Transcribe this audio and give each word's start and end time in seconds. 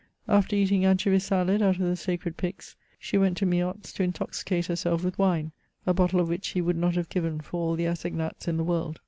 After 0.27 0.55
eating 0.55 0.83
anchovy 0.83 1.19
salad 1.19 1.61
out 1.61 1.75
of 1.75 1.83
the 1.85 1.95
sacred 1.95 2.35
pyx, 2.35 2.75
she 2.97 3.19
went 3.19 3.37
to 3.37 3.45
Meot's 3.45 3.93
to 3.93 4.01
intoxicate 4.01 4.65
herself 4.65 5.03
with 5.03 5.19
wine, 5.19 5.51
a 5.85 5.93
bottle 5.93 6.19
of 6.19 6.27
which 6.27 6.47
he 6.47 6.59
would 6.61 6.75
not 6.75 6.95
have 6.95 7.09
given 7.09 7.39
for 7.39 7.57
all 7.59 7.75
the 7.75 7.85
assignats 7.85 8.47
in 8.47 8.57
the 8.57 8.63
world. 8.63 8.99